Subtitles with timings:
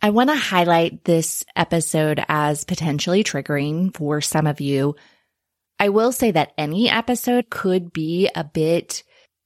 [0.00, 4.94] I want to highlight this episode as potentially triggering for some of you.
[5.80, 9.02] I will say that any episode could be a bit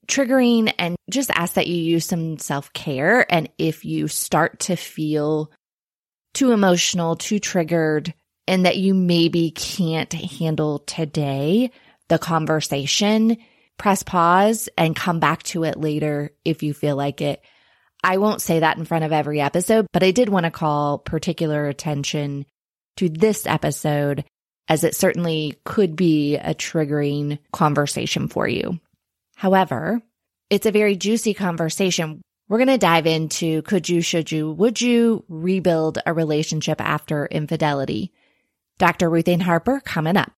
[0.06, 3.30] triggering and just ask that you use some self care.
[3.32, 5.50] And if you start to feel
[6.34, 8.12] too emotional, too triggered,
[8.46, 11.70] and that you maybe can't handle today,
[12.08, 13.38] the conversation,
[13.78, 17.42] press pause and come back to it later if you feel like it.
[18.02, 20.98] I won't say that in front of every episode, but I did want to call
[20.98, 22.46] particular attention
[22.96, 24.24] to this episode
[24.68, 28.80] as it certainly could be a triggering conversation for you.
[29.36, 30.02] However,
[30.50, 32.22] it's a very juicy conversation.
[32.48, 37.26] We're going to dive into could you, should you, would you rebuild a relationship after
[37.26, 38.12] infidelity?
[38.78, 39.08] Dr.
[39.08, 40.32] Ruth Harpur coming up.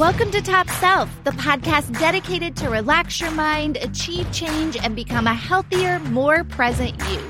[0.00, 5.26] Welcome to Top Self, the podcast dedicated to relax your mind, achieve change, and become
[5.26, 7.20] a healthier, more present you.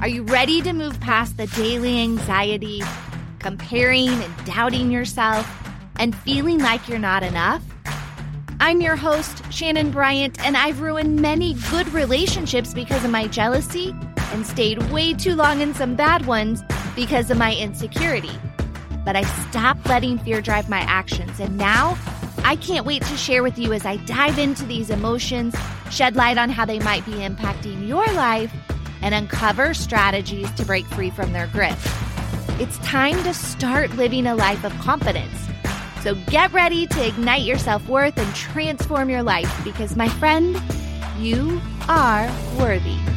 [0.00, 2.82] Are you ready to move past the daily anxiety,
[3.38, 5.48] comparing and doubting yourself,
[5.94, 7.62] and feeling like you're not enough?
[8.58, 13.94] I'm your host, Shanenn Bryant, and I've ruined many good relationships because of my jealousy
[14.32, 16.62] and stayed way too long in some bad ones
[16.96, 18.36] because of my insecurity.
[19.04, 21.98] But I stopped letting fear drive my actions, and now
[22.44, 25.54] I can't wait to share with you as I dive into these emotions,
[25.90, 28.52] shed light on how they might be impacting your life,
[29.02, 31.76] and uncover strategies to break free from their grip.
[32.60, 35.36] It's time to start living a life of confidence.
[36.02, 40.60] So get ready to ignite your self worth and transform your life because, my friend,
[41.18, 43.11] you are worthy.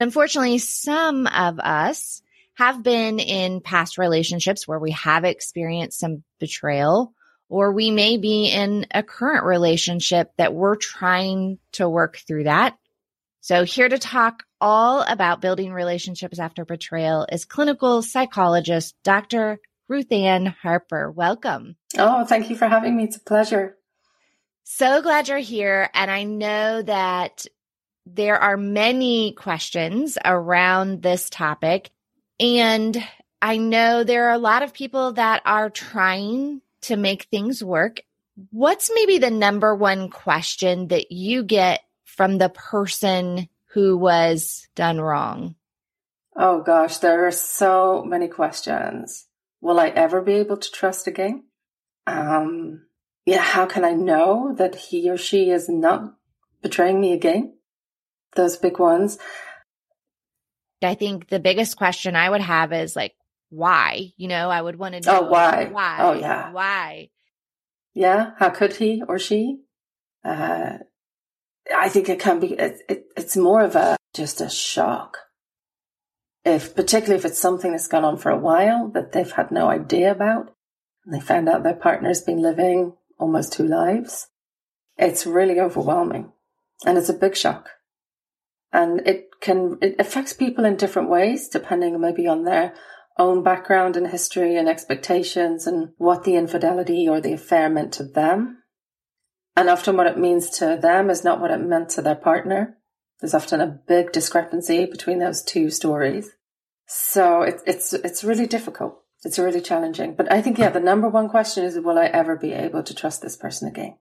[0.00, 2.22] Unfortunately, some of us
[2.54, 7.12] have been in past relationships where we have experienced some betrayal,
[7.48, 12.76] or we may be in a current relationship that we're trying to work through that.
[13.40, 19.60] So here to talk all about building relationships after betrayal is clinical psychologist Dr.
[19.88, 21.14] Ruth Ann Harpur.
[21.14, 21.76] Welcome.
[21.96, 23.04] Oh, thank you for having me.
[23.04, 23.76] It's a pleasure.
[24.64, 25.88] So glad you're here.
[25.94, 27.46] And I know that
[28.06, 31.90] there are many questions around this topic.
[32.38, 32.96] And
[33.42, 38.00] I know there are a lot of people that are trying to make things work.
[38.50, 45.00] What's maybe the number one question that you get from the person who was done
[45.00, 45.56] wrong?
[46.36, 49.26] Oh gosh, there are so many questions.
[49.60, 51.44] Will I ever be able to trust again?
[52.06, 52.86] Um,
[53.24, 56.14] yeah, how can I know that he or she is not
[56.62, 57.55] betraying me again?
[58.36, 59.18] Those big ones.
[60.82, 63.14] I think the biggest question I would have is like,
[63.48, 64.12] why?
[64.16, 65.20] You know, I would want to know.
[65.20, 65.66] Oh, why?
[65.66, 65.96] Why?
[66.00, 66.52] Oh, yeah.
[66.52, 67.10] Why?
[67.94, 68.32] Yeah.
[68.38, 69.60] How could he or she?
[70.24, 70.78] Uh,
[71.74, 75.18] I think it can be, it, it, it's more of a, just a shock.
[76.44, 79.68] If, particularly if it's something that's gone on for a while that they've had no
[79.68, 80.54] idea about
[81.04, 84.28] and they found out their partner's been living almost two lives,
[84.96, 86.32] it's really overwhelming
[86.84, 87.70] and it's a big shock
[88.76, 92.74] and it can it affects people in different ways depending maybe on their
[93.18, 98.04] own background and history and expectations and what the infidelity or the affair meant to
[98.04, 98.58] them.
[99.56, 102.76] And often what it means to them is not what it meant to their partner.
[103.18, 106.28] There's often a big discrepancy between those two stories.
[106.86, 109.00] So it, it's it's really difficult.
[109.24, 110.14] It's really challenging.
[110.16, 112.94] But i think yeah the number one question is will i ever be able to
[112.94, 113.96] trust this person again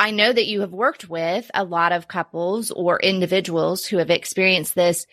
[0.00, 4.08] I know that you have worked with a lot of couples or individuals who have
[4.08, 5.06] experienced this.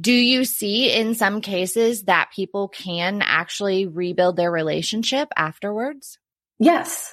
[0.00, 6.18] Do you see in some cases that people can actually rebuild their relationship afterwards?
[6.58, 7.12] Yes,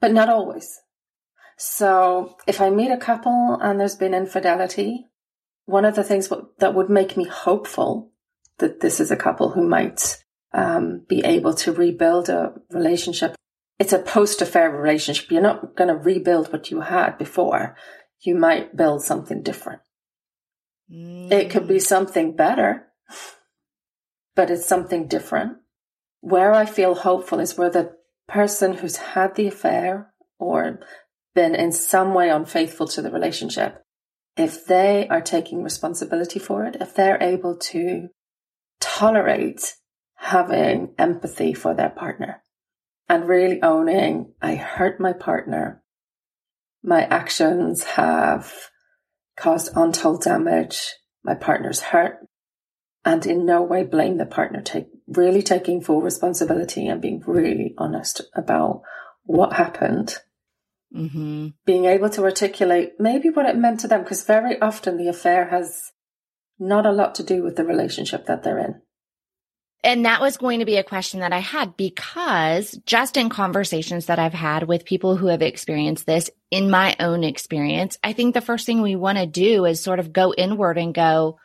[0.00, 0.78] but not always.
[1.56, 5.04] So if I meet a couple and there's been infidelity,
[5.66, 8.12] one of the things that would make me hopeful
[8.58, 10.22] that this is a couple who might
[10.52, 13.34] um, be able to rebuild a relationship
[13.78, 15.30] it's a post affair relationship.
[15.30, 17.76] You're not going to rebuild what you had before.
[18.20, 19.80] You might build something different.
[20.92, 21.30] Mm.
[21.30, 21.82] It could be mm.
[21.82, 22.88] something better,
[24.34, 25.58] but it's something different.
[26.20, 27.92] Where I feel hopeful is where the
[28.26, 30.80] person who's had the affair or
[31.34, 33.84] been in some way unfaithful to the relationship,
[34.36, 38.08] if they are taking responsibility for it, if they're able to
[38.80, 39.76] tolerate
[40.16, 42.42] having empathy for their partner,
[43.08, 45.82] and really owning I hurt my partner.
[46.82, 48.52] My actions have
[49.36, 50.94] caused untold damage.
[51.24, 52.18] My partner's hurt
[53.04, 54.60] and in no way blame the partner.
[54.60, 58.82] Take really taking full responsibility and being really honest about
[59.24, 60.16] what happened,
[60.94, 61.48] mm-hmm.
[61.64, 65.48] being able to articulate maybe what it meant to them, because very often the affair
[65.48, 65.92] has
[66.58, 68.82] not a lot to do with the relationship that they're in.
[69.84, 74.06] And that was going to be a question that I had because just in conversations
[74.06, 78.34] that I've had with people who have experienced this in my own experience, I think
[78.34, 81.38] the first thing we want to do is sort of go inward and go,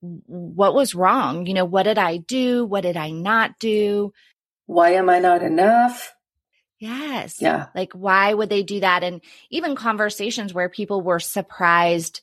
[0.00, 1.46] what was wrong?
[1.46, 2.64] You know, what did I do?
[2.64, 4.12] What did I not do?
[4.66, 6.14] Why am I not enough?
[6.78, 7.36] Yes.
[7.40, 7.66] Yeah.
[7.74, 9.04] Like, why would they do that?
[9.04, 9.20] And
[9.50, 12.22] even conversations where people were surprised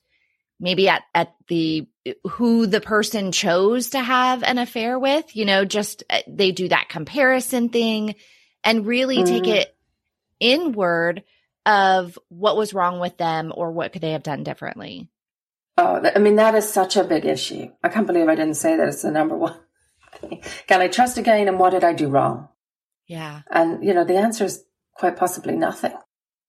[0.59, 1.87] maybe at, at the
[2.27, 6.69] who the person chose to have an affair with, you know, just uh, they do
[6.69, 8.15] that comparison thing
[8.63, 9.25] and really mm-hmm.
[9.25, 9.75] take it
[10.39, 11.23] inward
[11.65, 15.09] of what was wrong with them or what could they have done differently.
[15.77, 17.69] Oh, I mean, that is such a big issue.
[17.83, 19.55] I can't believe I didn't say that it's the number one.
[20.67, 21.47] Can I trust again?
[21.47, 22.49] And what did I do wrong?
[23.07, 23.41] Yeah.
[23.49, 24.63] And, you know, the answer is
[24.93, 25.93] quite possibly nothing.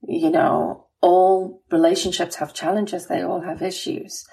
[0.02, 4.24] You know, all relationships have challenges, they all have issues.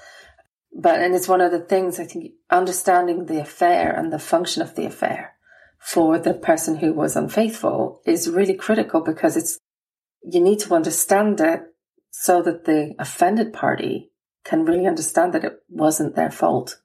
[0.79, 4.61] But, and it's one of the things I think understanding the affair and the function
[4.61, 5.33] of the affair
[5.79, 9.57] for the person who was unfaithful is really critical because it's,
[10.21, 11.63] you need to understand it
[12.11, 14.11] so that the offended party
[14.43, 16.79] can really understand that it wasn't their fault.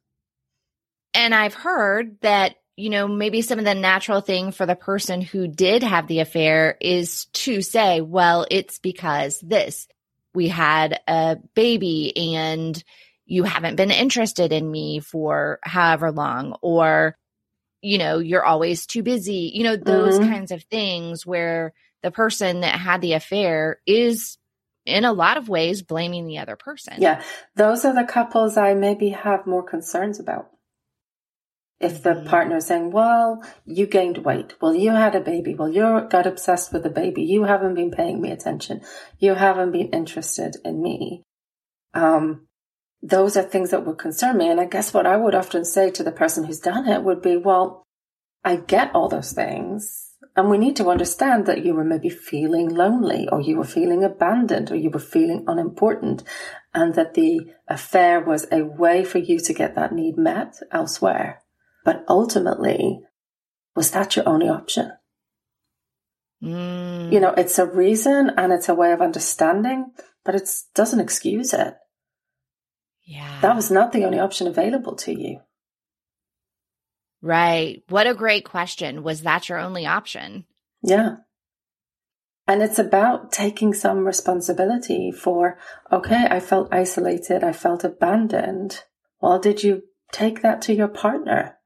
[1.12, 5.20] And I've heard that you know, maybe some of the natural thing for the person
[5.20, 9.86] who did have the affair is to say, well, it's because this.
[10.34, 12.82] We had a baby and
[13.26, 17.16] you haven't been interested in me for however long, or,
[17.80, 19.52] you know, you're always too busy.
[19.54, 20.30] You know, those mm-hmm.
[20.30, 21.72] kinds of things where
[22.02, 24.38] the person that had the affair is
[24.84, 26.94] in a lot of ways blaming the other person.
[26.98, 27.22] Yeah.
[27.54, 30.48] Those are the couples I maybe have more concerns about.
[31.78, 32.28] If the mm-hmm.
[32.28, 34.54] partner is saying, well, you gained weight.
[34.60, 35.54] Well, you had a baby.
[35.54, 37.22] Well, you got obsessed with the baby.
[37.22, 38.82] You haven't been paying me attention.
[39.18, 41.22] You haven't been interested in me.
[41.94, 42.46] Um,
[43.02, 44.48] those are things that would concern me.
[44.48, 47.20] And I guess what I would often say to the person who's done it would
[47.20, 47.86] be, well,
[48.44, 50.10] I get all those things.
[50.34, 54.02] And we need to understand that you were maybe feeling lonely or you were feeling
[54.02, 56.22] abandoned or you were feeling unimportant
[56.72, 61.42] and that the affair was a way for you to get that need met elsewhere.
[61.84, 63.00] But ultimately,
[63.74, 64.92] was that your only option?
[66.42, 67.12] Mm.
[67.12, 69.92] You know, it's a reason and it's a way of understanding,
[70.24, 71.74] but it doesn't excuse it.
[73.04, 73.40] Yeah.
[73.42, 75.40] That was not the only option available to you.
[77.20, 77.82] Right.
[77.88, 79.02] What a great question.
[79.02, 80.44] Was that your only option?
[80.82, 81.16] Yeah.
[82.48, 85.58] And it's about taking some responsibility for,
[85.92, 87.44] okay, I felt isolated.
[87.44, 88.82] I felt abandoned.
[89.20, 91.58] Well, did you take that to your partner?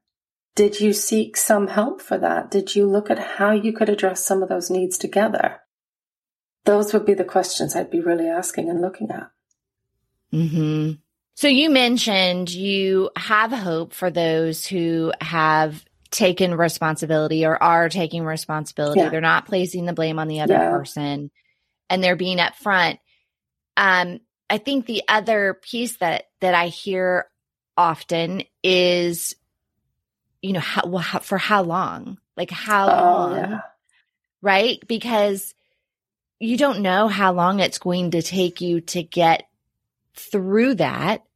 [0.55, 2.51] Did you seek some help for that?
[2.51, 5.61] Did you look at how you could address some of those needs together?
[6.65, 9.31] Those would be the questions I'd be really asking and looking at.
[10.31, 10.91] Hmm.
[11.37, 18.23] So you mentioned you have hope for those who have taken responsibility or are taking
[18.23, 19.01] responsibility.
[19.01, 19.09] Yeah.
[19.09, 20.71] They're not placing the blame on the other yeah.
[20.71, 21.29] person,
[21.91, 22.97] and they're being upfront.
[23.75, 24.19] Um,
[24.49, 27.27] I think the other piece that that I hear
[27.77, 29.35] often is
[30.41, 32.17] you know, how, well, how, for how long?
[32.35, 33.35] Like how oh, long?
[33.35, 33.59] Yeah.
[34.41, 34.79] Right?
[34.87, 35.53] Because
[36.39, 39.47] you don't know how long it's going to take you to get
[40.15, 41.26] through that.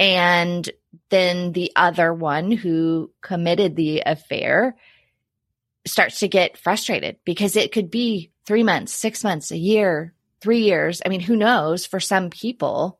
[0.00, 0.68] And
[1.10, 4.76] then the other one who committed the affair
[5.86, 10.62] starts to get frustrated because it could be three months, six months, a year, three
[10.62, 11.02] years.
[11.04, 12.98] I mean, who knows for some people.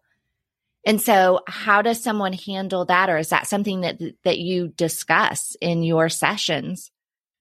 [0.85, 3.09] And so how does someone handle that?
[3.09, 6.90] Or is that something that, that you discuss in your sessions?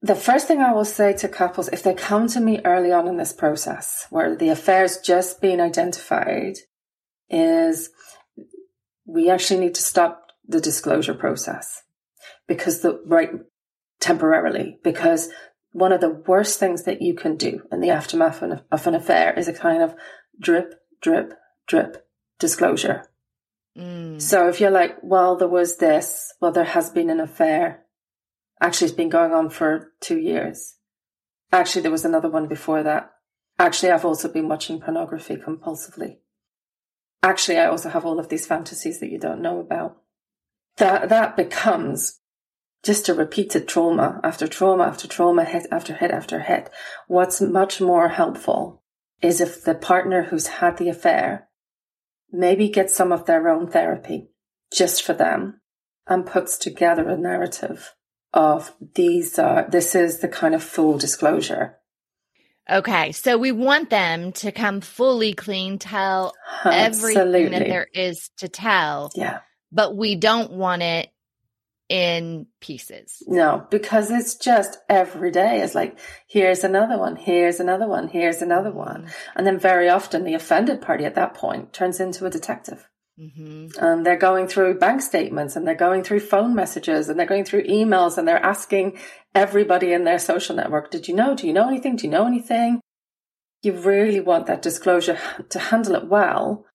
[0.01, 3.09] The first thing I will say to couples, if they come to me early on
[3.09, 6.55] in this process where the affair affair's just being identified,
[7.29, 7.89] is
[9.09, 11.83] we actually need to stop the disclosure process
[12.47, 13.31] because the right
[13.99, 15.29] temporarily, because
[15.71, 19.37] one of the worst things that you can do in the aftermath of an affair
[19.37, 19.95] is a kind of
[20.39, 21.33] drip, drip,
[21.67, 22.07] drip
[22.39, 23.03] disclosure.
[23.77, 24.21] Mm.
[24.21, 27.83] So if you're like, well, there was this, well, there has been an affair.
[28.61, 30.75] Actually, it's been going on for two years.
[31.51, 33.11] Actually, there was another one before that.
[33.57, 36.17] Actually, I've also been watching pornography compulsively.
[37.21, 39.97] Actually, I also have all of these fantasies that you don't know about.
[40.77, 42.19] That, that becomes
[42.83, 46.69] just a repeated trauma after trauma after trauma, hit after hit after hit.
[47.07, 48.81] What's much more helpful
[49.21, 51.49] is if the partner who's had the affair
[52.31, 54.29] maybe gets some of their own therapy
[54.71, 55.59] just for them
[56.07, 57.95] and puts together a narrative
[58.33, 61.78] of these are, this is the kind of full disclosure.
[62.69, 63.11] Okay.
[63.11, 66.33] So we want them to come fully clean, tell
[66.63, 67.15] Absolutely.
[67.21, 69.39] everything that there is to tell, Yeah.
[69.71, 71.09] but we don't want it
[71.89, 73.23] in pieces.
[73.27, 75.61] No, because it's just every day.
[75.61, 75.97] It's like,
[76.27, 79.03] here's another one, here's another one, here's another one.
[79.03, 79.37] Mm-hmm.
[79.37, 82.88] And then very often the offended party at that point turns into a detective.
[83.19, 87.25] Hmm And they're going through bank statements and they're going through phone messages and they're
[87.25, 88.97] going through emails and they're asking
[89.35, 91.35] everybody in their social network, did you know?
[91.35, 91.97] Do you know anything?
[91.97, 92.79] Do you know anything?
[93.61, 96.65] You really want that disclosure to handle it well.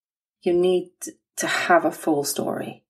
[0.43, 0.91] You need
[1.37, 2.85] to have a full story.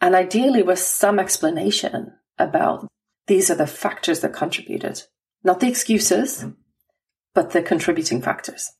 [0.00, 2.86] And ideally with some explanation about
[3.26, 5.02] these are the factors that contributed,
[5.42, 6.44] not the excuses,
[7.34, 8.70] but the contributing factors.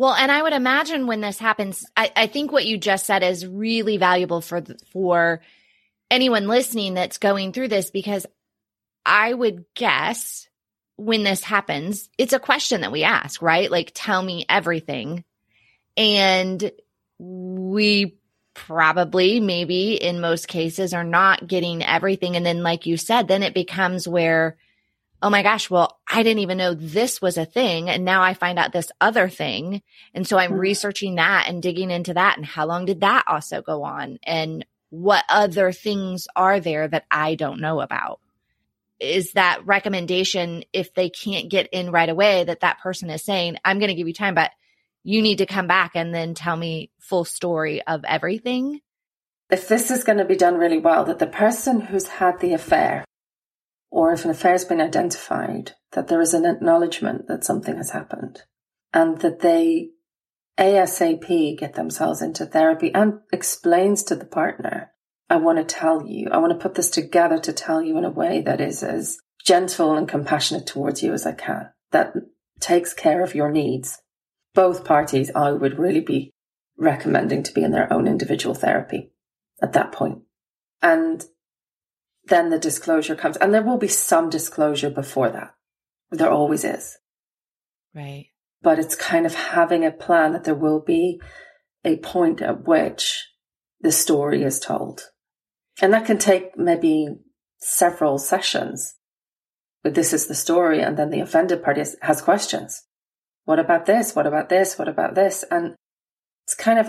[0.00, 3.22] Well, and I would imagine when this happens, I, I think what you just said
[3.22, 5.42] is really valuable for the, for
[6.10, 8.24] anyone listening that's going through this because
[9.04, 10.48] I would guess
[10.96, 13.70] when this happens, it's a question that we ask, right?
[13.70, 15.22] Like, tell me everything.
[15.98, 16.72] And
[17.18, 18.16] we
[18.54, 22.36] probably, maybe in most cases, are not getting everything.
[22.36, 24.56] And then, like you said, then it becomes where,
[25.22, 27.90] oh my gosh, well, I didn't even know this was a thing.
[27.90, 29.82] And now I find out this other thing.
[30.14, 30.58] And so I'm Mhm.
[30.58, 32.36] researching that and digging into that.
[32.36, 34.18] And how long did that also go on?
[34.22, 38.20] And what other things are there that I don't know about?
[38.98, 43.56] Is that recommendation, if they can't get in right away, that that person is saying,
[43.64, 44.50] I'm going to give you time, but
[45.04, 48.80] you need to come back and then tell me full story of everything?
[49.50, 52.52] if this is going to be done really well, that the person who's had the
[52.52, 53.04] affair,
[53.90, 57.90] or if an affair has been identified, that there is an acknowledgement that something has
[57.90, 58.42] happened
[58.92, 59.90] and that they
[60.58, 64.92] ASAP get themselves into therapy and explains to the partner,
[65.28, 68.04] I want to tell you, I want to put this together to tell you in
[68.04, 72.12] a way that is as gentle and compassionate towards you as I can, that
[72.60, 73.98] takes care of your needs.
[74.54, 76.30] Both parties, I would really be
[76.76, 79.12] recommending to be in their own individual therapy
[79.62, 80.22] at that point.
[80.82, 81.24] And
[82.24, 85.54] then the disclosure comes, and there will be some disclosure before that.
[86.10, 86.98] There always is.
[87.94, 88.26] Right.
[88.62, 91.20] But it's kind of having a plan that there will be
[91.84, 93.28] a point at which
[93.80, 95.02] the story is told.
[95.80, 97.08] And that can take maybe
[97.58, 98.96] several sessions.
[99.82, 100.82] But this is the story.
[100.82, 102.82] And then the offended party has, has questions.
[103.44, 104.14] What about this?
[104.14, 104.78] What about this?
[104.78, 105.44] What about this?
[105.50, 105.74] And
[106.44, 106.88] it's kind of,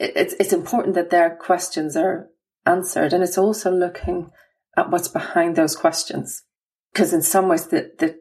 [0.00, 2.28] it- it's, it's important that their questions are
[2.66, 3.12] answered.
[3.12, 4.30] And it's also looking
[4.76, 6.42] at what's behind those questions.
[6.92, 8.20] Because in some ways, the, the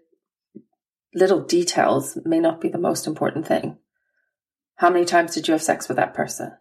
[1.13, 3.77] little details may not be the most important thing.
[4.75, 6.53] How many times did you have sex with that person?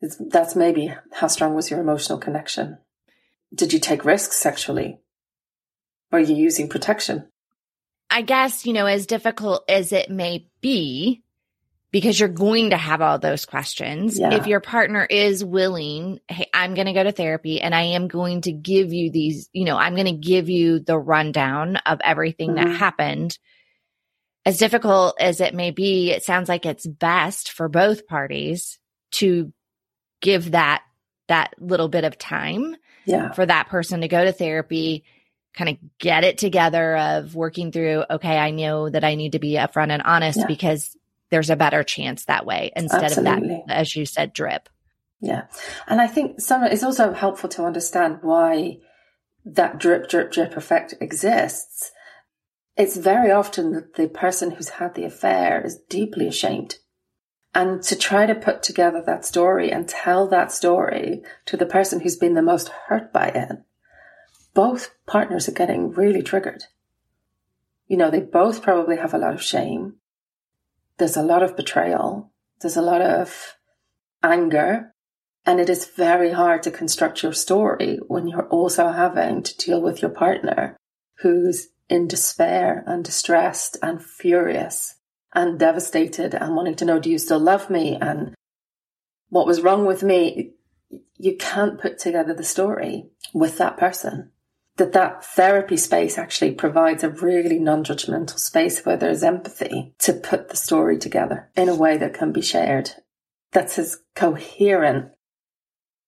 [0.00, 2.78] It's, that's maybe how strong was your emotional connection.
[3.54, 5.00] Did you take risks sexually?
[6.12, 7.28] Are you using protection?
[8.10, 11.23] I guess, you know, as difficult as it may be,
[11.94, 14.18] because you're going to have all those questions.
[14.18, 14.34] Yeah.
[14.34, 18.08] If your partner is willing, hey, I'm going to go to therapy and I am
[18.08, 22.00] going to give you these, you know, I'm going to give you the rundown of
[22.02, 22.76] everything that Mhm.
[22.78, 23.38] happened.
[24.44, 28.80] As difficult as it may be, it sounds like it's best for both parties
[29.12, 29.52] to
[30.20, 30.82] give that
[31.28, 32.74] that little bit of time
[33.06, 33.30] Yeah.
[33.34, 35.04] for that person to go to therapy,
[35.56, 39.38] kind of get it together of working through, okay, I know that I need to
[39.38, 40.46] be upfront and honest Yeah.
[40.48, 40.96] because
[41.34, 43.56] there's a better chance that way instead Absolutely.
[43.56, 44.68] of that, as you said, drip.
[45.20, 45.46] Yeah.
[45.88, 48.78] And I think some, it's also helpful to understand why
[49.44, 51.90] that drip, drip, drip effect exists.
[52.76, 56.76] It's very often that the person who's had the affair is deeply ashamed.
[57.52, 61.98] And to try to put together that story and tell that story to the person
[61.98, 63.56] who's been the most hurt by it,
[64.54, 66.66] both partners are getting really triggered.
[67.88, 69.96] You know, they both probably have a lot of shame.
[70.98, 72.32] There's a lot of betrayal.
[72.60, 73.56] There's a lot of
[74.22, 74.94] anger.
[75.46, 79.82] And it is very hard to construct your story when you're also having to deal
[79.82, 80.76] with your partner
[81.18, 84.96] who's in despair and distressed and furious
[85.34, 87.98] and devastated and wanting to know, do you still love me?
[88.00, 88.34] And
[89.28, 90.52] what was wrong with me?
[91.16, 94.30] You can't put together the story with that person.
[94.76, 100.48] That that therapy space actually provides a really non-judgmental space where there's empathy to put
[100.48, 102.90] the story together in a way that can be shared.
[103.52, 105.12] That's as coherent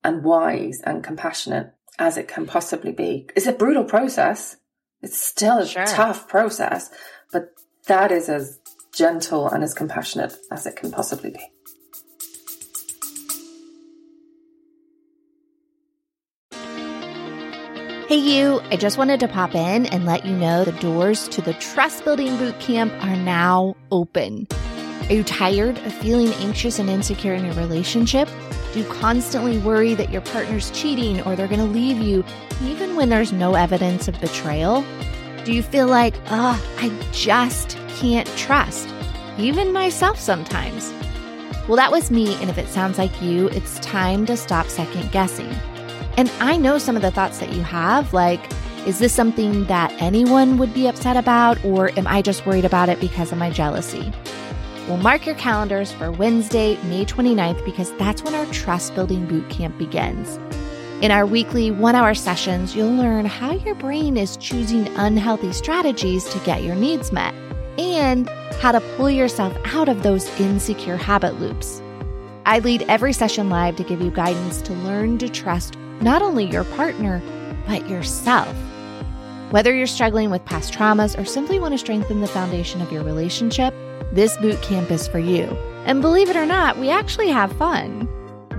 [0.02, 3.28] and wise and compassionate as it can possibly be.
[3.36, 4.56] It's a brutal process.
[5.00, 5.84] It's still a Sure.
[5.86, 6.90] tough process,
[7.30, 7.50] but
[7.86, 8.58] that is as
[8.92, 11.52] gentle and as compassionate as it can possibly be.
[18.08, 21.42] Hey, you, I just wanted to pop in and let you know the doors to
[21.42, 24.46] the Trust Building Boot Camp are now open.
[25.08, 28.28] Are you tired of feeling anxious and insecure in your relationship?
[28.72, 32.24] Do you constantly worry that your partner's cheating or they're going to leave you,
[32.62, 34.84] even when there's no evidence of betrayal?
[35.44, 38.88] Do you feel like, oh, I just can't trust,
[39.36, 40.92] even myself sometimes?
[41.66, 45.10] Well, that was me, and if it sounds like you, it's time to stop second
[45.10, 45.52] guessing.
[46.16, 48.40] And I know some of the thoughts that you have, like,
[48.86, 52.88] is this something that anyone would be upset about, or am I just worried about
[52.88, 54.12] it because of my jealousy?
[54.88, 59.48] Well, mark your calendars for Wednesday, May 29th, because that's when our trust building boot
[59.50, 60.38] camp begins.
[61.02, 66.24] In our weekly one hour sessions, you'll learn how your brain is choosing unhealthy strategies
[66.24, 67.34] to get your needs met
[67.76, 68.30] and
[68.60, 71.82] how to pull yourself out of those insecure habit loops.
[72.46, 76.44] I lead every session live to give you guidance to learn to trust not only
[76.44, 77.22] your partner,
[77.66, 78.54] but yourself.
[79.50, 83.04] Whether you're struggling with past traumas or simply want to strengthen the foundation of your
[83.04, 83.74] relationship,
[84.12, 85.44] this boot camp is for you.
[85.84, 88.08] And believe it or not, we actually have fun.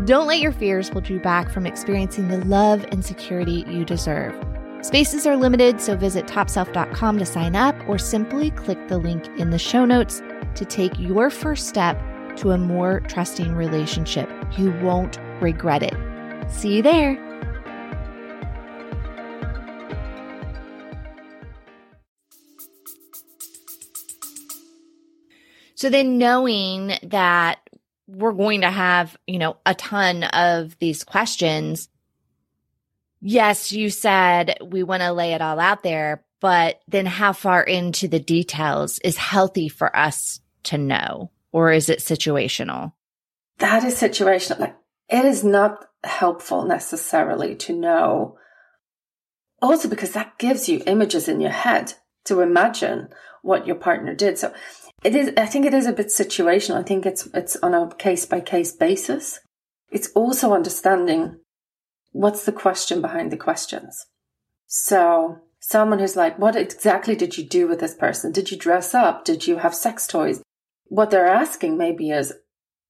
[0.06, 4.34] Don't let your fears hold you back from experiencing the love and security you deserve.
[4.82, 9.50] Spaces are limited, so visit topself.com to sign up or simply click the link in
[9.50, 10.22] the show notes
[10.56, 12.00] to take your first step
[12.38, 14.30] to a more trusting relationship.
[14.58, 15.96] You won't regret it.
[16.50, 17.27] See you there.
[25.78, 27.60] So then knowing that
[28.08, 31.88] we're going to have, you know, a ton of these questions.
[33.22, 37.62] Yes, you said we want to lay it all out there, but then how far
[37.62, 41.30] into the details is healthy for us to know?
[41.52, 42.94] Or is it situational?
[43.60, 44.60] That is situational.
[44.60, 44.78] Like
[45.10, 48.40] it is not helpful necessarily to know.
[49.62, 51.94] Also because that gives you images in your head
[52.26, 53.10] to imagine
[53.44, 54.40] what your partner did.
[54.40, 54.54] So
[55.04, 56.76] it is, I think it is a bit situational.
[56.76, 59.40] I think it's, it's on a case by case basis.
[59.92, 61.40] It's also understanding
[62.12, 64.06] what's the question behind the questions.
[64.66, 68.32] So someone who's like, what exactly did you do with this person?
[68.32, 69.24] Did you dress up?
[69.24, 70.42] Did you have sex toys?
[70.86, 72.34] What they're asking maybe is,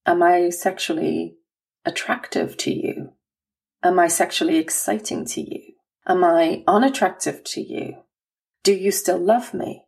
[0.06, 1.36] am I sexually
[1.86, 3.14] attractive to you?
[3.84, 5.74] Am I sexually exciting to you?
[6.08, 7.98] Am I unattractive to you?
[8.64, 9.84] Do you still love me?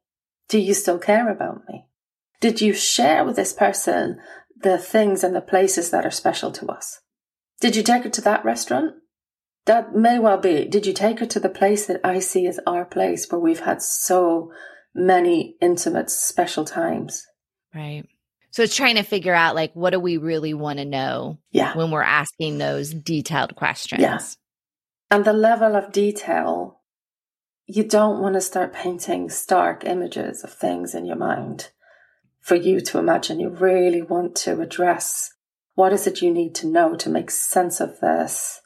[0.48, 1.86] Do you still care about me?
[2.40, 4.20] Did you share with this person
[4.62, 7.02] the things and the places that are special to us?
[7.60, 8.96] Did you take her to that restaurant?
[9.66, 10.66] That may well be.
[10.66, 13.60] Did you take her to the place that I see as our place where we've
[13.60, 14.52] had so
[14.96, 17.26] many intimate, special times?
[17.76, 18.06] Right.
[18.52, 21.76] So it's trying to figure out like what do we really want to know yeah.
[21.76, 24.02] when we're asking those detailed questions.
[24.02, 24.38] Yes.
[25.12, 25.18] Yeah.
[25.18, 26.80] And the level of detail,
[27.66, 31.70] you don't want to start painting stark images of things in your mind
[32.40, 33.40] for you to imagine.
[33.40, 35.32] You really want to address
[35.76, 38.62] what is it you need to know to make sense of this,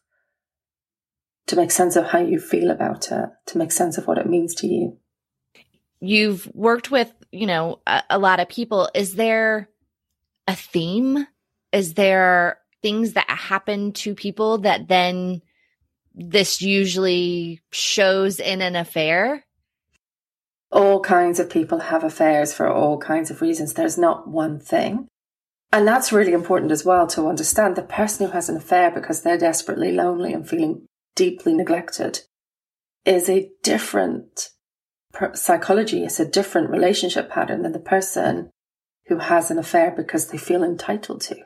[1.47, 4.27] to make sense of how you feel about it, to make sense of what it
[4.27, 4.97] means to you.
[5.99, 8.89] You've worked with, you know, a, a lot of people.
[8.93, 9.69] Is there
[10.47, 11.27] a theme?
[11.71, 15.41] Is there things that happen to people that then
[16.13, 19.45] this usually shows in an affair?
[20.73, 23.73] All kinds of people have affairs for all kinds of reasons.
[23.73, 25.07] There's not one thing.
[25.71, 27.75] And that's really important as well to understand.
[27.75, 32.21] The person who has an affair because they're desperately lonely and feeling deeply neglected
[33.05, 34.49] is a different
[35.33, 36.03] psychology.
[36.03, 38.49] It's a different relationship pattern than the person
[39.07, 41.37] who has an affair because they feel entitled to.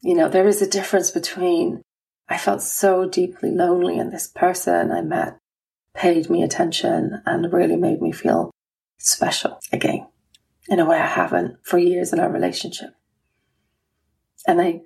[0.00, 1.82] You know, there is a difference between
[2.28, 5.38] I felt so deeply lonely and this person I met
[5.94, 8.50] paid me attention and really made me feel
[9.02, 10.06] special again
[10.68, 12.90] in a way I haven't for years in our relationship.
[14.46, 14.82] And I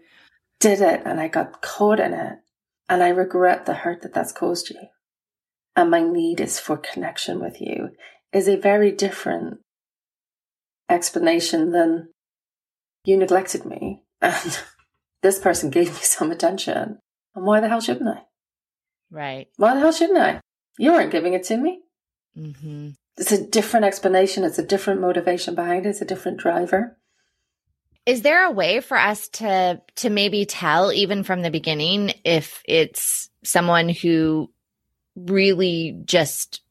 [0.59, 2.39] did it and I got caught in it
[2.89, 4.81] and I regret the hurt that that's caused you.
[5.75, 7.91] And my need is for connection with you
[8.33, 9.59] is a very different
[10.89, 12.09] explanation than
[13.05, 14.59] you neglected me and
[15.23, 16.99] this person gave me some attention.
[17.35, 18.23] And why the hell shouldn't I?
[19.11, 19.49] Right.
[19.57, 20.41] Why the hell shouldn't I?
[20.79, 21.81] You weren't giving it to me.
[22.37, 24.45] Mm-hmm it's a different explanation.
[24.45, 25.91] It's a different motivation behind it.
[25.91, 26.97] It's a different driver.
[28.05, 32.63] Is there a way for us to to maybe tell even from the beginning if
[32.65, 34.51] it's someone who
[35.17, 36.63] really just,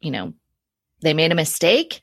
[0.00, 0.34] you know,
[1.00, 2.02] they made a mistake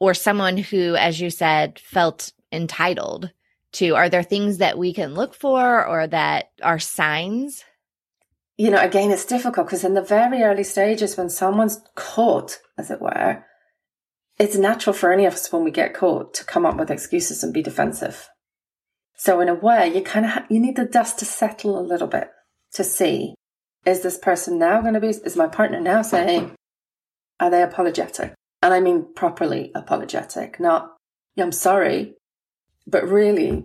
[0.00, 3.30] or someone who as you said felt entitled
[3.72, 7.64] to are there things that we can look for or that are signs?
[8.60, 12.90] You know, again, it's difficult because in the very early stages, when someone's caught, as
[12.90, 13.42] it were,
[14.38, 17.42] it's natural for any of us when we get caught to come up with excuses
[17.42, 18.28] and be defensive.
[19.16, 21.80] So in a way, you kind of ha- you need the dust to settle a
[21.80, 22.28] little bit
[22.74, 23.34] to see
[23.86, 26.52] is this person now going to be is my partner now saying
[27.40, 28.34] are they apologetic?
[28.60, 30.96] And I mean properly apologetic, not
[31.38, 32.16] I'm sorry,
[32.86, 33.64] but really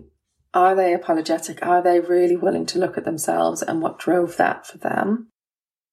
[0.56, 1.64] are they apologetic?
[1.64, 5.28] Are they really willing to look at themselves and what drove that for them?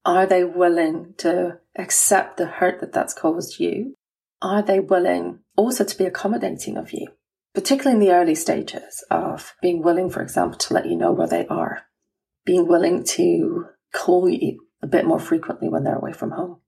[0.06, 3.96] Are they willing to accept the hurt that that's caused you?
[4.42, 7.10] Are they willing also to be accommodating of you,
[7.54, 11.28] particularly in the early stages of being willing, for example, to let you know where
[11.28, 11.82] they are,
[12.46, 16.62] being willing to call you a bit more frequently when they're away from home,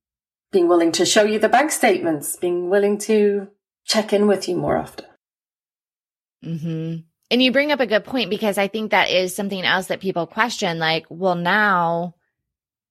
[0.51, 3.47] being willing to show you the bank statements, being willing to
[3.85, 5.05] check in with you more often.
[6.43, 6.95] Mm-hmm.
[7.31, 9.99] And you bring up a good point because I think that is something else that
[9.99, 10.77] people question.
[10.77, 12.15] Like, well, now,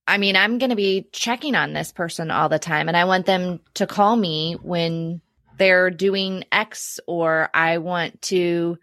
[0.06, 3.04] I mean, I'm going to be checking on this person all the time and I
[3.04, 5.20] want them to call me when
[5.56, 8.76] they're doing X or I want to,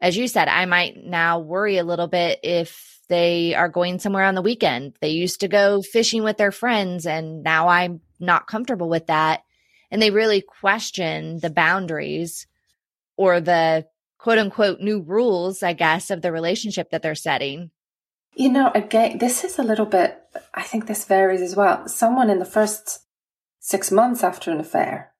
[0.00, 4.24] as you said, I might now worry a little bit if they are going somewhere
[4.24, 4.94] on the weekend.
[5.00, 9.42] They used to go fishing with their friends and now I'm not comfortable with that.
[9.90, 12.46] And they really question the boundaries
[13.16, 13.86] or the
[14.24, 17.70] quote unquote new rules, I guess, of the relationship that they're setting.
[18.34, 20.18] You know, again, this is a little bit,
[20.54, 21.86] I think this varies as well.
[21.88, 23.00] Someone in the first
[23.60, 25.12] six months after an affair,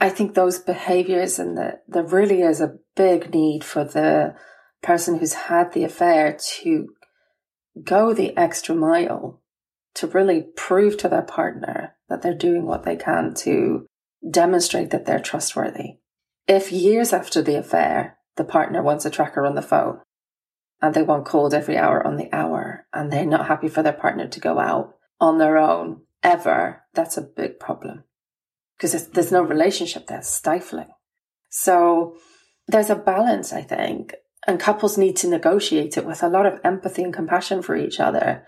[0.00, 4.34] I think those behaviors and the, there really is a big need for the
[4.82, 6.88] person who's had the affair to
[7.82, 9.40] go the extra mile
[9.94, 13.86] to really prove to their partner that they're doing what they can to
[14.30, 16.00] demonstrate that they're trustworthy.
[16.46, 20.00] If years after the affair, the partner wants a tracker on the phone
[20.80, 23.92] and they want called every hour on the hour and they're not happy for their
[23.92, 28.04] partner to go out on their own ever, that's a big problem
[28.76, 30.88] because there's no relationship there, stifling.
[31.48, 32.16] So
[32.68, 34.14] there's a balance, I think,
[34.46, 38.00] and couples need to negotiate it with a lot of empathy and compassion for each
[38.00, 38.44] other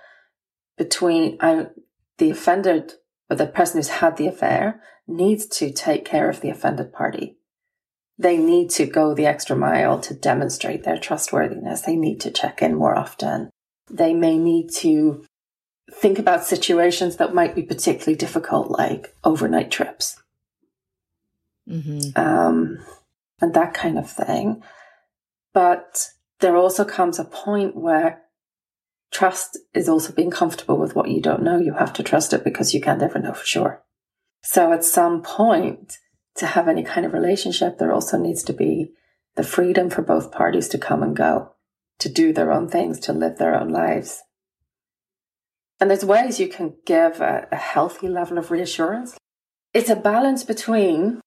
[0.76, 2.92] between the offended
[3.30, 7.37] or the person who's had the affair needs to take care of the offended party
[8.18, 11.82] they need to go the extra mile to demonstrate their trustworthiness.
[11.82, 13.50] They need to check in more often.
[13.88, 15.24] They may need to
[15.92, 20.20] think about situations that might be particularly difficult, like overnight trips.
[21.68, 22.18] Mm-hmm.
[22.18, 22.78] Um,
[23.40, 24.62] and that kind of thing.
[25.54, 26.08] But
[26.40, 28.22] there also comes a point where
[29.12, 31.58] trust is also being comfortable with what you don't know.
[31.58, 33.82] You have to trust it because you can't ever know for sure.
[34.42, 35.98] So at some point,
[36.38, 38.92] to have any kind of relationship, there also needs to be
[39.36, 41.52] the freedom for both parties to come and go,
[41.98, 44.22] to do their own things, to live their own lives.
[45.80, 49.16] And there's ways you can give a, a healthy level of reassurance.
[49.72, 51.20] It's a balance between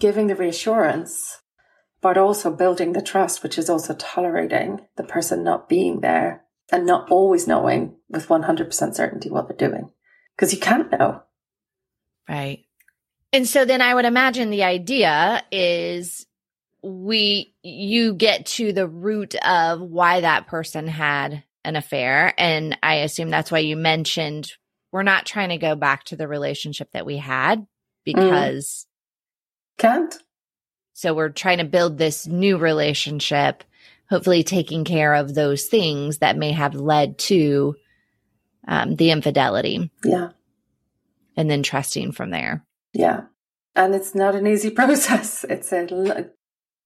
[0.00, 1.42] giving the reassurance,
[2.00, 6.86] but also building the trust, which is also tolerating the person not being there and
[6.86, 9.90] not always knowing with 100% certainty what they're doing.
[10.36, 11.22] Because you can't know.
[12.28, 12.64] Right.
[13.32, 16.26] And so then I would imagine the idea is
[16.82, 22.32] we, you get to the root of why that person had an affair.
[22.38, 24.52] And I assume that's why you mentioned
[24.92, 27.66] we're not trying to go back to the relationship that we had
[28.04, 28.86] because
[29.78, 29.82] mm.
[29.82, 30.16] can't.
[30.94, 33.62] So we're trying to build this new relationship,
[34.08, 37.76] hopefully taking care of those things that may have led to
[38.66, 39.90] um, the infidelity.
[40.02, 40.30] Yeah.
[41.36, 42.64] And then trusting from there.
[42.92, 43.22] Yeah.
[43.74, 45.44] And it's not an easy process.
[45.48, 46.30] It's a,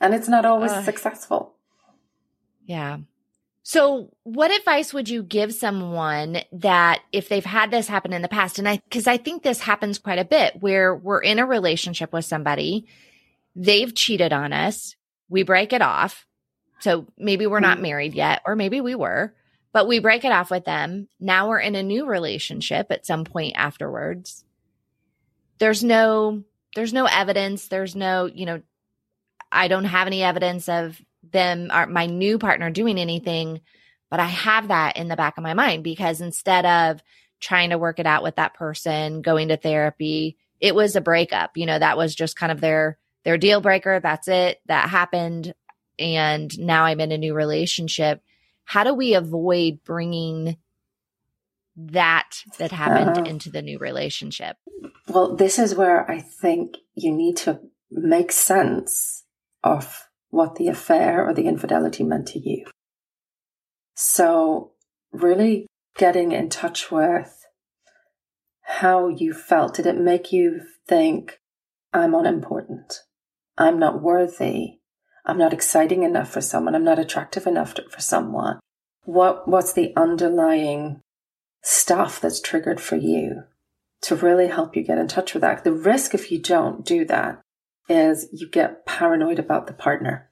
[0.01, 1.55] and it's not always uh, successful.
[2.67, 2.99] Yeah.
[3.65, 8.29] So, what advice would you give someone that if they've had this happen in the
[8.29, 8.59] past?
[8.59, 12.13] And I, cause I think this happens quite a bit where we're in a relationship
[12.13, 12.87] with somebody,
[13.55, 14.97] they've cheated on us,
[15.29, 16.27] we break it off.
[16.81, 17.83] So maybe we're not mm-hmm.
[17.83, 19.33] married yet, or maybe we were,
[19.73, 21.07] but we break it off with them.
[21.21, 24.45] Now we're in a new relationship at some point afterwards
[25.63, 26.43] there's no
[26.75, 27.69] there's no evidence.
[27.69, 28.63] There's no you know
[29.55, 33.61] i don't have any evidence of them or my new partner doing anything
[34.11, 37.03] but i have that in the back of my mind because instead of
[37.39, 41.57] trying to work it out with that person going to therapy it was a breakup.
[41.57, 44.01] You know that was just kind of their their deal breaker.
[44.01, 44.61] That's it.
[44.67, 45.53] That happened.
[45.99, 48.23] And now i'm in a new relationship.
[48.65, 50.57] How do we avoid bringing
[51.77, 54.57] that that happened uh, into the new relationship?
[55.09, 59.25] Well, this is where I think you need to make sense
[59.63, 62.67] of what the affair or the infidelity meant to you.
[63.95, 64.73] So,
[65.13, 67.47] really getting in touch with
[68.63, 69.75] how you felt.
[69.75, 71.39] Did it make you think,
[71.93, 73.01] I'm unimportant?
[73.59, 74.79] I'm not worthy.
[75.27, 76.75] I'm not exciting enough for someone.
[76.75, 78.59] I'm not attractive enough to, for someone.
[79.05, 81.01] What, what's the underlying
[81.63, 83.45] stuff that's triggered for you
[84.03, 85.65] to really help you get in touch with that?
[85.65, 87.41] The risk if you don't do that
[87.89, 90.29] is you get paranoid about the partner.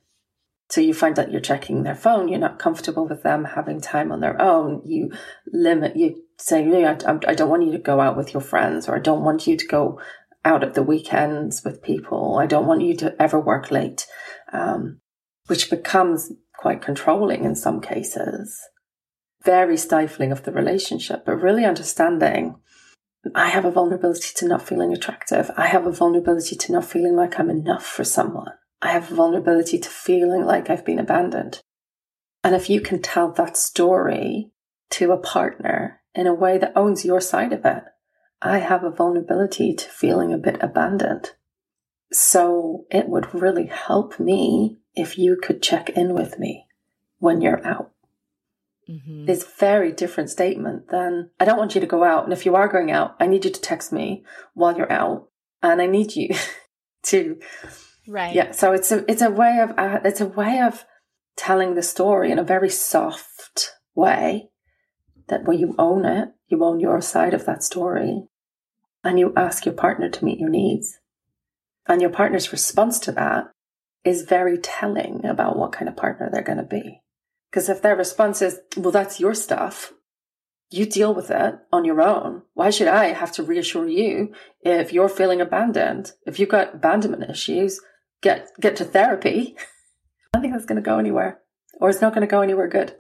[0.69, 2.29] So you find that you're checking their phone.
[2.29, 4.83] You're not comfortable with them having time on their own.
[4.85, 5.11] You
[5.53, 9.01] limit, you say, I don't want you to go out with your friends or I
[9.01, 10.01] don't want you to go
[10.45, 12.39] out at the weekends with people.
[12.39, 14.07] I don't want you to ever work late,
[14.53, 15.01] um,
[15.49, 18.59] which becomes quite controlling in some cases,
[19.45, 22.57] very stifling of the relationship, but really understanding
[23.35, 25.51] I have a vulnerability to not feeling attractive.
[25.57, 28.53] I have a vulnerability to not feeling like I'm enough for someone.
[28.81, 31.61] I have a vulnerability to feeling like I've been abandoned.
[32.43, 34.53] And if you can tell that story
[34.91, 37.85] to a partner in a way that owns your side of it,
[38.41, 41.33] I have a vulnerability to feeling a bit abandoned.
[42.11, 46.67] So it would really help me if you could check in with me
[47.19, 47.93] when you're out.
[48.91, 49.29] Mm-hmm.
[49.29, 52.25] It's a very different statement than I don't want you to go out.
[52.25, 54.25] And if you are going out, I need you to text me
[54.55, 55.29] while you're out
[55.63, 56.35] and I need you
[57.05, 57.39] to.
[58.09, 58.35] Right.
[58.35, 58.51] Yeah.
[58.51, 60.85] So it's a, it's a way of, uh, it's a way of
[61.37, 64.49] telling the story in a very soft way
[65.29, 68.25] that where you own it, you own your side of that story
[69.05, 70.99] and you ask your partner to meet your needs.
[71.87, 73.53] And your partner's response to that
[74.05, 77.03] is very telling about what kind of partner they're going to be.
[77.51, 79.93] Because if their response is, well, that's your stuff,
[80.71, 82.43] you deal with it on your own.
[82.55, 86.13] Why should I have to reassure you if you're feeling abandoned?
[86.27, 87.81] If you've got abandonment issues,
[88.23, 89.57] get, get to therapy.
[90.33, 91.41] I don't think that's going to go anywhere
[91.81, 92.95] or it's not going to go anywhere good.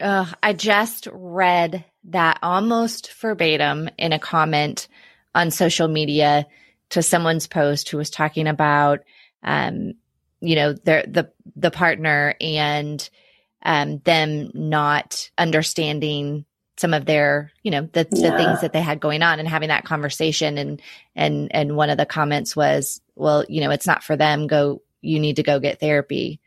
[0.00, 4.88] Uh, I just read that almost verbatim in a comment
[5.36, 6.46] on social media
[6.90, 9.00] to someone's post who was talking about,
[9.44, 9.94] um,
[10.40, 13.08] you know, their, the, the partner and,
[13.64, 16.44] um, them not understanding
[16.76, 18.30] some of their, you know, the, yeah.
[18.30, 20.58] the things that they had going on and having that conversation.
[20.58, 20.82] And,
[21.14, 24.46] and, and one of the comments was, well, you know, it's not for them.
[24.46, 26.40] Go, you need to go get therapy.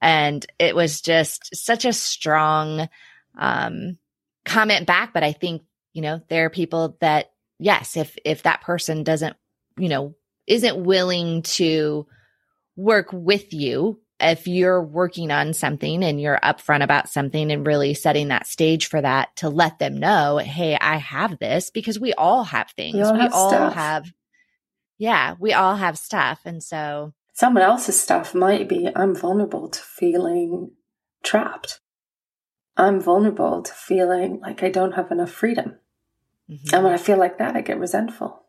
[0.00, 2.88] And it was just such a strong,
[3.38, 3.98] um,
[4.44, 5.12] comment back.
[5.12, 9.36] But I think, you know, there are people that yes, if if that person doesn't,
[9.76, 10.14] you know,
[10.46, 12.06] isn't willing to
[12.76, 17.94] work with you, if you're working on something and you're upfront about something and really
[17.94, 22.12] setting that stage for that to let them know, hey, I have this because we
[22.14, 22.94] all have things.
[22.94, 24.12] We all, we have, all have,
[24.98, 26.40] yeah, we all have stuff.
[26.44, 30.72] And so someone else's stuff might be I'm vulnerable to feeling
[31.22, 31.80] trapped.
[32.76, 35.78] I'm vulnerable to feeling like I don't have enough freedom.
[36.50, 36.74] Mm-hmm.
[36.74, 38.44] And when I feel like that, I get resentful.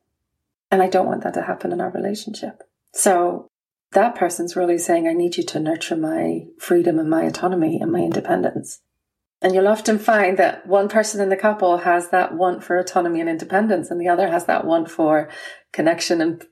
[0.71, 2.61] And I don't want that to happen in our relationship.
[2.93, 3.48] So
[3.91, 7.91] that person's really saying, I need you to nurture my freedom and my autonomy and
[7.91, 8.81] my independence.
[9.41, 13.21] And you'll often find that one person in the couple has that want for autonomy
[13.21, 15.29] and independence, and the other has that want for
[15.71, 16.45] connection and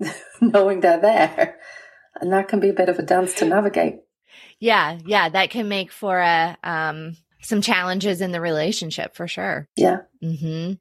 [0.40, 1.58] knowing they're there.
[2.20, 4.00] And that can be a bit of a dance to navigate.
[4.58, 9.68] Yeah, yeah, that can make for a um, some challenges in the relationship for sure.
[9.76, 9.98] Yeah.
[10.22, 10.74] Mm-hmm.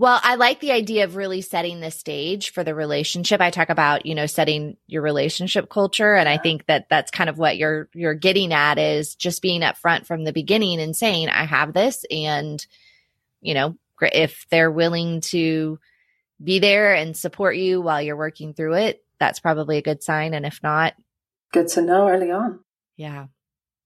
[0.00, 3.40] Well, I like the idea of really setting the stage for the relationship.
[3.40, 6.14] I talk about, you know, setting your relationship culture.
[6.14, 9.62] And I think that that's kind of what you're, you're getting at is just being
[9.62, 12.04] upfront from the beginning and saying, I have this.
[12.12, 12.64] And,
[13.40, 15.80] you know, if they're willing to
[16.42, 20.32] be there and support you while you're working through it, that's probably a good sign.
[20.32, 20.94] And if not,
[21.52, 22.60] good to know early on.
[22.96, 23.26] Yeah.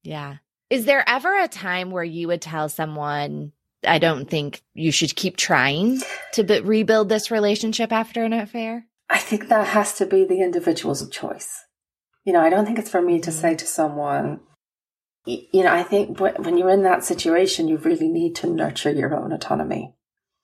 [0.03, 0.37] Yeah.
[0.69, 3.53] Is there ever a time where you would tell someone,
[3.87, 6.01] I don't think you should keep trying
[6.33, 8.87] to b- rebuild this relationship after an affair?
[9.11, 11.65] I think that has to be the individual's choice.
[12.25, 14.41] You know, I don't think it's for me to say to someone,
[15.27, 19.15] you know, I think when you're in that situation, you really need to nurture your
[19.15, 19.95] own autonomy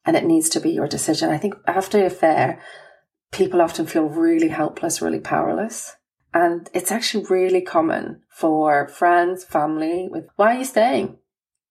[0.05, 1.31] and it needs to be your decision.
[1.31, 2.61] I think after an affair,
[3.33, 5.97] people often feel really helpless, really powerless.
[6.35, 11.19] And it's actually really common for friends, family with, why are you staying?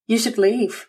[0.07, 0.87] You should leave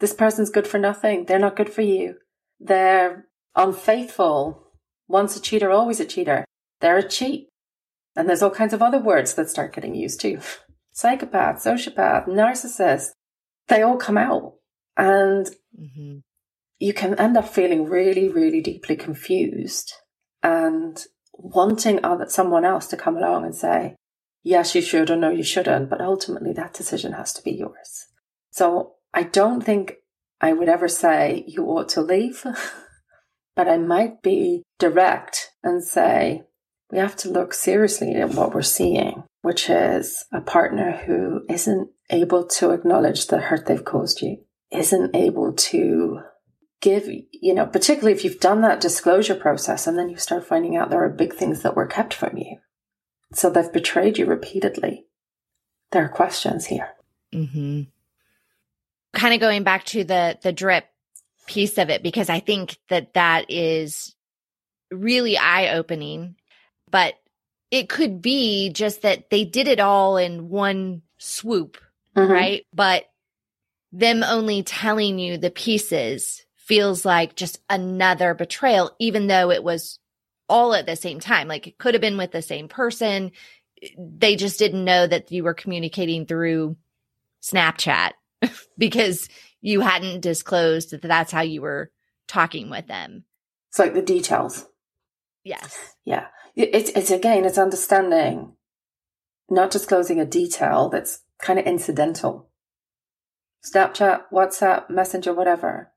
[0.00, 1.26] this person's good for nothing.
[1.26, 2.16] They're not good for you.
[2.58, 4.66] They're unfaithful.
[5.06, 6.44] Once a cheater, always a cheater.
[6.80, 7.48] They're a cheat.
[8.16, 10.40] And there's all kinds of other words that start getting used too.
[10.92, 13.10] Psychopath, sociopath, narcissist.
[13.68, 14.54] They all come out.
[14.96, 15.46] And
[15.78, 16.18] mm-hmm.
[16.78, 19.92] you can end up feeling really, really deeply confused
[20.42, 23.96] and wanting other, someone else to come along and say,
[24.42, 25.88] yes, you should or no, you shouldn't.
[25.90, 28.06] But ultimately that decision has to be yours.
[28.50, 29.96] So I don't think
[30.40, 32.44] I would ever say you ought to leave,
[33.56, 36.44] but I might be direct and say
[36.90, 41.90] we have to look seriously at what we're seeing, which is a partner who isn't
[42.10, 44.38] able to acknowledge the hurt they've caused you,
[44.72, 46.20] isn't able to
[46.80, 50.76] give, you know, particularly if you've done that disclosure process and then you start finding
[50.76, 52.56] out there are big things that were kept from you.
[53.32, 55.06] So they've betrayed you repeatedly.
[55.92, 56.88] There are questions here.
[57.32, 57.82] Mm-hmm.
[59.12, 60.86] Kind of going back to the the drip
[61.46, 64.14] piece of it because I think that that is
[64.90, 66.36] really eye opening,
[66.90, 67.14] but
[67.70, 71.78] it could be just that they did it all in one swoop,
[72.16, 72.30] mm-hmm.
[72.30, 72.66] right?
[72.72, 73.04] But
[73.92, 79.98] them only telling you the pieces feels like just another betrayal, even though it was
[80.48, 81.48] all at the same time.
[81.48, 83.32] Like it could have been with the same person.
[83.98, 86.76] They just didn't know that you were communicating through
[87.42, 88.12] Snapchat
[88.78, 89.28] because
[89.60, 91.90] you hadn't disclosed that that's how you were
[92.26, 93.24] talking with them.
[93.68, 94.66] It's like the details.
[95.44, 95.94] Yes.
[96.04, 96.26] Yeah.
[96.56, 98.54] It's, it's again, it's understanding,
[99.48, 102.48] not disclosing a detail that's kind of incidental.
[103.62, 105.92] Snapchat, WhatsApp, Messenger, whatever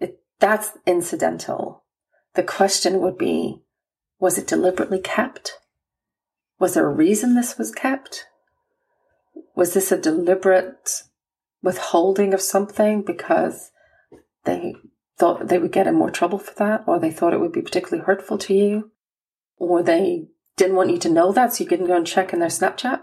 [0.00, 1.84] It, that's incidental.
[2.34, 3.62] The question would be
[4.20, 5.58] was it deliberately kept?
[6.58, 8.26] Was there a reason this was kept?
[9.54, 11.02] Was this a deliberate
[11.64, 13.70] withholding of something because
[14.44, 14.74] they
[15.18, 17.62] thought they would get in more trouble for that, or they thought it would be
[17.62, 18.92] particularly hurtful to you,
[19.56, 20.26] or they
[20.58, 23.00] didn't want you to know that, so you couldn't go and check in their Snapchat?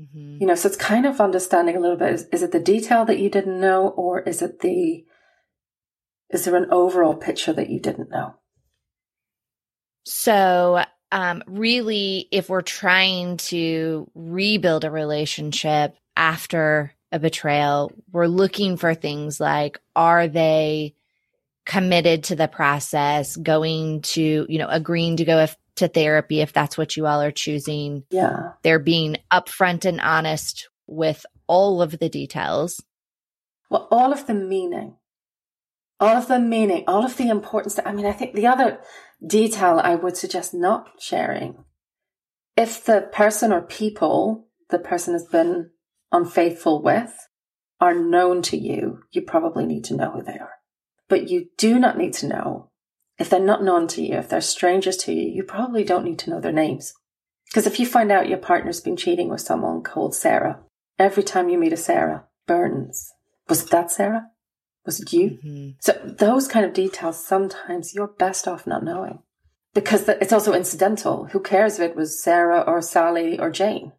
[0.00, 0.38] Mm-hmm.
[0.40, 3.04] You know, so it's kind of understanding a little bit is, is it the detail
[3.04, 5.04] that you didn't know, or is it the
[6.30, 8.34] is there an overall picture that you didn't know?
[10.04, 18.76] So, um, really, if we're trying to rebuild a relationship after a betrayal, we're looking
[18.76, 20.94] for things like are they
[21.64, 26.52] committed to the process, going to, you know, agreeing to go if, to therapy if
[26.52, 28.02] that's what you all are choosing.
[28.10, 28.52] Yeah.
[28.62, 32.82] They're being upfront and honest with all of the details.
[33.70, 34.96] Well, all of the meaning
[36.00, 37.78] all of the meaning, all of the importance.
[37.84, 38.80] I mean, I think the other
[39.24, 41.64] detail I would suggest not sharing.
[42.56, 45.70] If the person or people the person has been
[46.14, 47.28] unfaithful with
[47.80, 50.54] are known to you, you probably need to know who they are.
[51.08, 52.70] But you do not need to know
[53.18, 56.18] if they're not known to you, if they're strangers to you, you probably don't need
[56.20, 56.94] to know their names.
[57.46, 60.60] Because if you find out your partner's been cheating with someone called Sarah,
[60.98, 63.12] every time you meet a Sarah, Burns,
[63.48, 64.28] was it that Sarah?
[64.84, 65.38] Was it you?
[65.44, 65.70] Mm-hmm.
[65.80, 69.20] So those kind of details, sometimes you're best off not knowing
[69.72, 71.26] because it's also incidental.
[71.26, 73.92] Who cares if it was Sarah or Sally or Jane?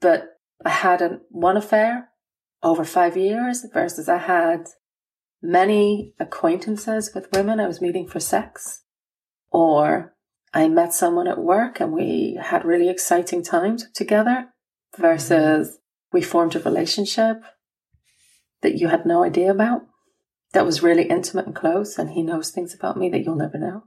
[0.00, 2.10] But I had a, one affair
[2.62, 4.68] over five years versus I had
[5.42, 8.82] many acquaintances with women I was meeting for sex
[9.50, 10.14] or
[10.52, 14.48] I met someone at work and we had really exciting times together
[14.98, 15.76] versus mm-hmm.
[16.12, 17.42] we formed a relationship
[18.62, 19.82] that you had no idea about
[20.52, 23.58] that was really intimate and close, and he knows things about me that you'll never
[23.58, 23.84] know.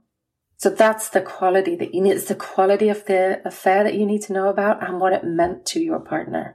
[0.56, 2.12] So that's the quality that you need.
[2.12, 5.24] It's the quality of the affair that you need to know about and what it
[5.24, 6.54] meant to your partner.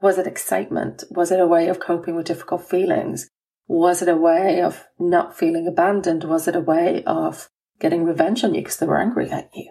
[0.00, 1.04] Was it excitement?
[1.10, 3.28] Was it a way of coping with difficult feelings?
[3.66, 6.24] Was it a way of not feeling abandoned?
[6.24, 9.70] Was it a way of getting revenge on you because they were angry at you?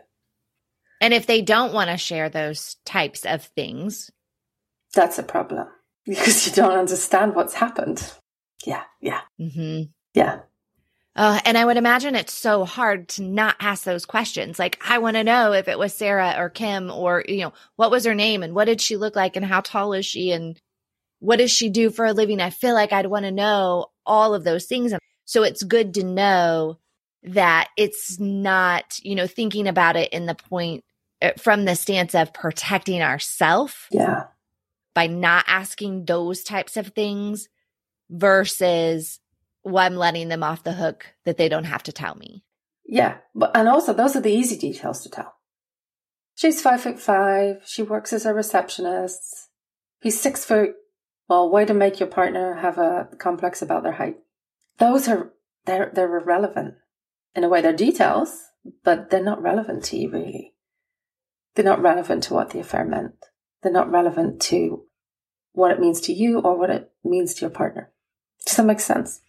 [0.99, 4.11] And if they don't want to share those types of things,
[4.93, 5.67] that's a problem
[6.05, 8.13] because you don't understand what's happened.
[8.65, 8.83] Yeah.
[9.01, 9.21] Yeah.
[9.39, 9.83] Mm-hmm.
[10.13, 10.39] Yeah.
[11.17, 14.59] Uh, and I would imagine it's so hard to not ask those questions.
[14.59, 17.89] Like, I want to know if it was Sarah or Kim or, you know, what
[17.89, 20.61] was her name and what did she look like and how tall is she and
[21.19, 22.39] what does she do for a living?
[22.39, 24.93] I feel like I'd want to know all of those things.
[25.25, 26.77] So it's good to know
[27.23, 30.83] that it's not, you know, thinking about it in the point
[31.19, 33.73] uh, from the stance of protecting ourselves.
[33.89, 34.25] Yeah.
[34.93, 37.49] By not asking those types of things
[38.11, 39.19] versus
[39.67, 42.43] well, I'm letting them off the hook that they don't have to tell me.
[42.85, 43.17] Yeah.
[43.35, 45.35] But, and also those are the easy details to tell.
[46.35, 47.61] She's five foot five.
[47.65, 49.49] She works as a receptionist.
[50.01, 50.71] He's six foot.
[51.27, 54.17] Well, way to make your partner have a complex about their height.
[54.77, 55.33] Those are,
[55.65, 56.75] they're, they're irrelevant.
[57.35, 58.45] In a way, they're details,
[58.83, 60.53] but they're not relevant to you really.
[61.55, 63.15] They're not relevant to what the affair meant.
[63.61, 64.85] They're not relevant to
[65.53, 67.91] what it means to you or what it means to your partner.
[68.45, 69.21] Does that make sense?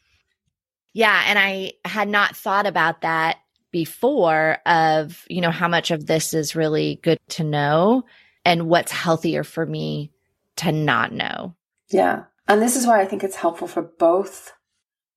[0.99, 1.23] Yeah.
[1.27, 3.37] And I had not thought about that
[3.71, 8.03] before of, you know, how much of this is really good to know
[8.45, 10.11] and what's healthier for me
[10.57, 11.55] to not know.
[11.89, 12.25] Yeah.
[12.49, 14.55] And this is why I think it's helpful for both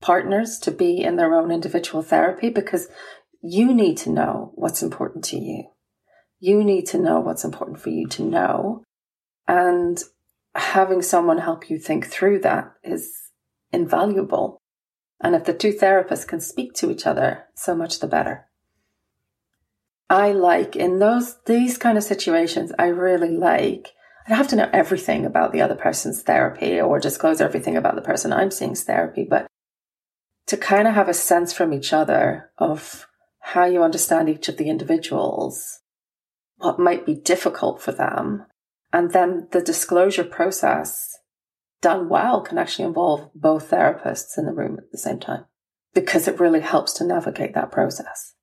[0.02, 2.88] partners to be in their own individual therapy because
[3.42, 5.64] you need to know what's important to you.
[6.40, 8.84] You need to know what's important for you to know.
[9.48, 10.00] And
[10.54, 13.12] having someone help you think through that is
[13.74, 14.61] invaluable.
[15.24, 18.48] And if the two therapists can speak to each other, so much the better.
[20.10, 23.90] I like in those, these kind of situations, I really like,
[24.26, 27.96] I don't have to know everything about the other person's therapy or disclose everything about
[27.96, 29.48] the person I'm seeing's therapy, but
[30.48, 33.08] to kind of have a sense from each other of
[33.40, 35.80] how you understand each of the individuals,
[36.58, 38.46] what might be difficult for them.
[38.92, 41.11] And then the disclosure process
[41.82, 45.46] done well can actually involve both therapists in the room at the same time
[45.94, 48.34] because it really helps to navigate that process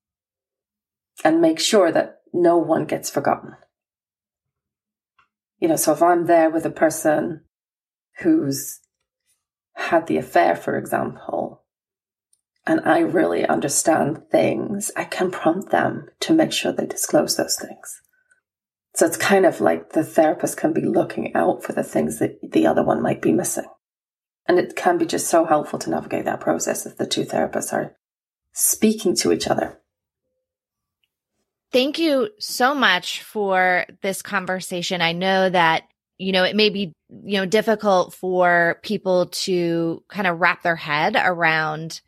[1.24, 3.54] and make sure that no one gets forgotten.
[5.58, 7.44] You know, so if I'm there with a person
[8.20, 8.80] who's
[9.74, 11.64] had the affair, for example,
[12.66, 17.56] and I really understand things, I can prompt them to make sure they disclose those
[17.56, 18.02] things.
[18.98, 22.40] So it's kind of like the therapist can be looking out for the things that
[22.42, 23.66] the other one might be missing.
[24.44, 27.72] And it can be just so helpful to navigate that process if the two therapists
[27.72, 27.94] are
[28.52, 29.78] speaking to each other.
[31.70, 35.00] Thank you so much for this conversation.
[35.00, 35.84] I know that,
[36.16, 40.74] you know, it may be, you know, difficult for people to kind of wrap their
[40.74, 42.00] head around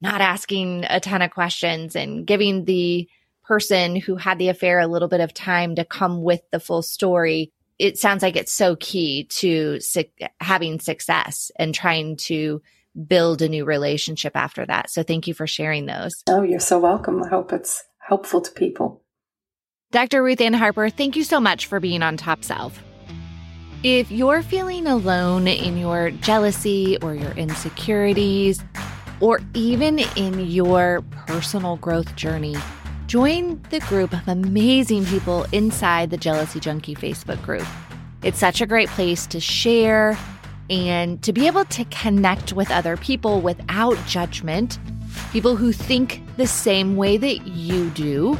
[0.00, 3.08] not asking a ton of questions and giving the
[3.46, 6.82] person who had the affair a little bit of time to come with the full
[6.82, 10.04] story, it sounds like it's so key to su-
[10.40, 12.62] having success and trying to
[13.06, 14.90] build a new relationship after that.
[14.90, 16.22] So thank you for sharing those.
[16.28, 17.22] Oh, you're so welcome.
[17.22, 19.02] I hope it's helpful to people.
[19.92, 20.22] Dr.
[20.22, 22.82] Ruth Ann Harpur, thank you so much for being on Top Self.
[23.82, 28.62] If you're feeling alone in your jealousy or your insecurities,
[29.20, 32.56] or even in your personal growth journey,
[33.06, 37.66] Join the group of amazing people inside the Jealousy Junkie Facebook group.
[38.24, 40.18] It's such a great place to share
[40.68, 44.80] and to be able to connect with other people without judgment,
[45.30, 48.36] people who think the same way that you do.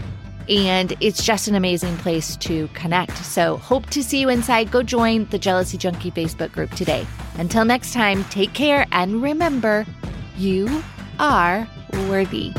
[0.49, 3.17] And it's just an amazing place to connect.
[3.19, 4.71] So, hope to see you inside.
[4.73, 7.07] Go join the Jealousy Junkie Facebook group today.
[7.39, 9.87] Until next time, take care and remember,
[10.37, 10.83] you
[11.19, 11.69] are
[12.09, 12.53] worthy.